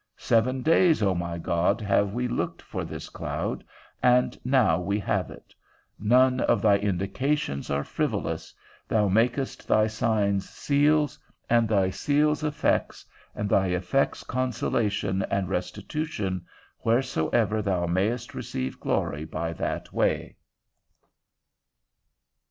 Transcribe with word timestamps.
Seven 0.17 0.63
days, 0.63 1.03
O 1.03 1.13
my 1.13 1.37
God, 1.37 1.79
have 1.79 2.11
we 2.11 2.27
looked 2.27 2.59
for 2.59 2.83
this 2.83 3.07
cloud, 3.07 3.63
and 4.01 4.35
now 4.43 4.79
we 4.79 4.97
have 4.97 5.29
it; 5.29 5.53
none 5.99 6.39
of 6.39 6.59
thy 6.59 6.77
indications 6.77 7.69
are 7.69 7.83
frivolous, 7.83 8.51
thou 8.87 9.07
makest 9.07 9.67
thy 9.67 9.85
signs 9.85 10.49
seals, 10.49 11.19
and 11.51 11.69
thy 11.69 11.91
seals 11.91 12.43
effects, 12.43 13.05
and 13.35 13.47
thy 13.47 13.67
effects 13.67 14.23
consolation 14.23 15.21
and 15.29 15.49
restitution, 15.49 16.43
wheresoever 16.83 17.61
thou 17.61 17.85
mayst 17.85 18.33
receive 18.33 18.79
glory 18.79 19.23
by 19.23 19.53
that 19.53 19.93
way. 19.93 20.35